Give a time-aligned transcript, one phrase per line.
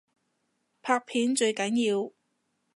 [0.81, 2.11] 拍片最緊要